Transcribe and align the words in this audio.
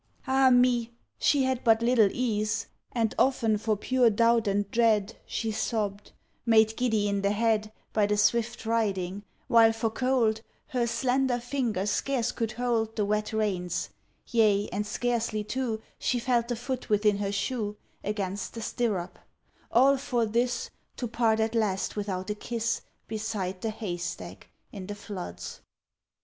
Ah 0.25 0.49
me! 0.49 0.89
she 1.19 1.43
had 1.43 1.63
but 1.63 1.83
little 1.83 2.09
ease; 2.11 2.65
And 2.91 3.13
often 3.19 3.59
for 3.59 3.77
pure 3.77 4.09
doubt 4.09 4.47
and 4.47 4.67
dread 4.71 5.15
She 5.27 5.51
sobb'd, 5.51 6.11
made 6.43 6.75
giddy 6.75 7.07
in 7.07 7.21
the 7.21 7.29
head 7.33 7.71
By 7.93 8.07
the 8.07 8.17
swift 8.17 8.65
riding; 8.65 9.21
while, 9.47 9.71
for 9.71 9.91
cold, 9.91 10.41
Her 10.69 10.87
slender 10.87 11.37
fingers 11.37 11.91
scarce 11.91 12.31
could 12.31 12.53
hold 12.53 12.95
The 12.95 13.05
wet 13.05 13.31
reins; 13.31 13.89
yea, 14.25 14.67
and 14.69 14.87
scarcely, 14.87 15.43
too, 15.43 15.79
She 15.99 16.17
felt 16.17 16.47
the 16.47 16.55
foot 16.55 16.89
within 16.89 17.19
her 17.19 17.31
shoe 17.31 17.77
Against 18.03 18.55
the 18.55 18.61
stirrup: 18.63 19.19
all 19.71 19.97
for 19.97 20.25
this, 20.25 20.71
To 20.97 21.07
part 21.07 21.39
at 21.39 21.53
last 21.53 21.95
without 21.95 22.31
a 22.31 22.33
kiss 22.33 22.81
Beside 23.07 23.61
the 23.61 23.69
haystack 23.69 24.49
in 24.71 24.87
the 24.87 24.95
floods. 24.95 25.61